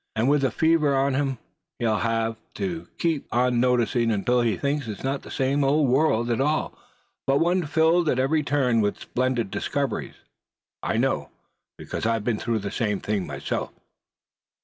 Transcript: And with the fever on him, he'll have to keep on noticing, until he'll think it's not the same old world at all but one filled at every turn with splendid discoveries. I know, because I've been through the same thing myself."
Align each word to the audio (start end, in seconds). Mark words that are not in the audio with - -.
And 0.15 0.27
with 0.27 0.41
the 0.41 0.49
fever 0.49 0.95
on 0.95 1.13
him, 1.13 1.37
he'll 1.77 1.99
have 1.99 2.35
to 2.55 2.87
keep 2.97 3.27
on 3.31 3.59
noticing, 3.59 4.09
until 4.09 4.41
he'll 4.41 4.59
think 4.59 4.87
it's 4.87 5.03
not 5.03 5.21
the 5.21 5.29
same 5.29 5.63
old 5.63 5.89
world 5.89 6.31
at 6.31 6.41
all 6.41 6.75
but 7.27 7.37
one 7.39 7.67
filled 7.67 8.09
at 8.09 8.17
every 8.17 8.41
turn 8.41 8.81
with 8.81 8.99
splendid 8.99 9.51
discoveries. 9.51 10.15
I 10.81 10.97
know, 10.97 11.29
because 11.77 12.07
I've 12.07 12.23
been 12.23 12.39
through 12.39 12.57
the 12.65 12.71
same 12.71 12.99
thing 12.99 13.27
myself." 13.27 13.73